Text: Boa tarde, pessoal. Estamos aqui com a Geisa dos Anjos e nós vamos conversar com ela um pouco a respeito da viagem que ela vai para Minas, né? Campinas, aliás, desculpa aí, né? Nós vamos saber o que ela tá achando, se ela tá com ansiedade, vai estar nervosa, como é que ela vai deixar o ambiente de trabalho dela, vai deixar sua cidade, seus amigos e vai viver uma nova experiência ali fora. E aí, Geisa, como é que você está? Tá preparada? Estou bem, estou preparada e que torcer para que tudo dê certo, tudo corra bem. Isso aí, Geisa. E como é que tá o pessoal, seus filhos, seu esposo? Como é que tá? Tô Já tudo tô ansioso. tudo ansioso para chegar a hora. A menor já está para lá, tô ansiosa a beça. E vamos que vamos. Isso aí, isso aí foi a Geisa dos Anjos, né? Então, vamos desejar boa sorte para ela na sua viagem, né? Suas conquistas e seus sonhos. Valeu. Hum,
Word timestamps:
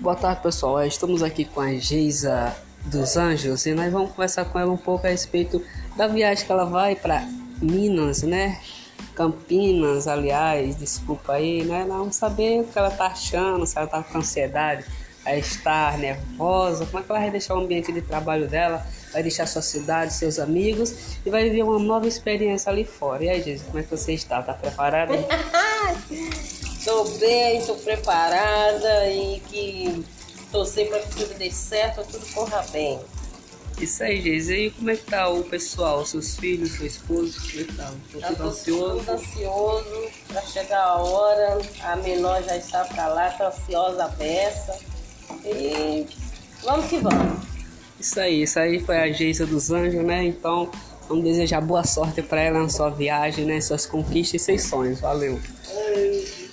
Boa 0.00 0.14
tarde, 0.14 0.42
pessoal. 0.42 0.84
Estamos 0.84 1.22
aqui 1.22 1.46
com 1.46 1.62
a 1.62 1.72
Geisa 1.74 2.54
dos 2.84 3.16
Anjos 3.16 3.64
e 3.64 3.72
nós 3.72 3.90
vamos 3.90 4.10
conversar 4.10 4.44
com 4.44 4.58
ela 4.58 4.70
um 4.70 4.76
pouco 4.76 5.06
a 5.06 5.10
respeito 5.10 5.64
da 5.96 6.06
viagem 6.06 6.44
que 6.44 6.52
ela 6.52 6.66
vai 6.66 6.94
para 6.94 7.26
Minas, 7.60 8.22
né? 8.22 8.60
Campinas, 9.14 10.06
aliás, 10.06 10.76
desculpa 10.76 11.32
aí, 11.32 11.64
né? 11.64 11.86
Nós 11.86 11.98
vamos 11.98 12.16
saber 12.16 12.60
o 12.60 12.64
que 12.64 12.78
ela 12.78 12.90
tá 12.90 13.06
achando, 13.06 13.66
se 13.66 13.78
ela 13.78 13.86
tá 13.86 14.02
com 14.02 14.18
ansiedade, 14.18 14.84
vai 15.24 15.38
estar 15.38 15.96
nervosa, 15.96 16.84
como 16.84 16.98
é 16.98 17.02
que 17.02 17.10
ela 17.10 17.20
vai 17.20 17.30
deixar 17.30 17.54
o 17.54 17.60
ambiente 17.60 17.90
de 17.90 18.02
trabalho 18.02 18.46
dela, 18.46 18.86
vai 19.12 19.22
deixar 19.22 19.46
sua 19.46 19.62
cidade, 19.62 20.12
seus 20.12 20.38
amigos 20.38 21.18
e 21.24 21.30
vai 21.30 21.44
viver 21.44 21.62
uma 21.62 21.78
nova 21.78 22.06
experiência 22.06 22.70
ali 22.70 22.84
fora. 22.84 23.24
E 23.24 23.30
aí, 23.30 23.42
Geisa, 23.42 23.64
como 23.64 23.78
é 23.78 23.82
que 23.82 23.90
você 23.90 24.12
está? 24.12 24.42
Tá 24.42 24.52
preparada? 24.52 25.14
Estou 26.88 27.04
bem, 27.18 27.58
estou 27.58 27.76
preparada 27.76 29.10
e 29.10 29.40
que 29.40 30.06
torcer 30.50 30.88
para 30.88 31.00
que 31.00 31.16
tudo 31.16 31.34
dê 31.36 31.50
certo, 31.50 32.02
tudo 32.10 32.24
corra 32.32 32.64
bem. 32.72 32.98
Isso 33.78 34.02
aí, 34.02 34.22
Geisa. 34.22 34.54
E 34.54 34.70
como 34.70 34.88
é 34.88 34.96
que 34.96 35.02
tá 35.04 35.28
o 35.28 35.44
pessoal, 35.44 36.06
seus 36.06 36.36
filhos, 36.36 36.78
seu 36.78 36.86
esposo? 36.86 37.38
Como 37.46 37.60
é 37.60 37.64
que 37.64 37.72
tá? 37.74 37.92
Tô 38.10 38.20
Já 38.20 38.28
tudo 38.28 38.38
tô 38.38 38.44
ansioso. 38.48 38.98
tudo 39.00 39.10
ansioso 39.12 40.10
para 40.28 40.40
chegar 40.40 40.82
a 40.82 40.96
hora. 40.96 41.58
A 41.82 41.96
menor 41.96 42.42
já 42.42 42.56
está 42.56 42.82
para 42.86 43.06
lá, 43.08 43.30
tô 43.32 43.44
ansiosa 43.44 44.04
a 44.04 44.08
beça. 44.08 44.78
E 45.44 46.06
vamos 46.64 46.86
que 46.86 46.96
vamos. 47.00 47.44
Isso 48.00 48.18
aí, 48.18 48.42
isso 48.44 48.58
aí 48.58 48.80
foi 48.80 48.96
a 48.96 49.12
Geisa 49.12 49.44
dos 49.44 49.70
Anjos, 49.70 50.02
né? 50.02 50.24
Então, 50.24 50.70
vamos 51.06 51.22
desejar 51.22 51.60
boa 51.60 51.84
sorte 51.84 52.22
para 52.22 52.40
ela 52.40 52.60
na 52.60 52.70
sua 52.70 52.88
viagem, 52.88 53.44
né? 53.44 53.60
Suas 53.60 53.84
conquistas 53.84 54.40
e 54.40 54.44
seus 54.46 54.62
sonhos. 54.62 55.00
Valeu. 55.00 55.38
Hum, 55.70 56.47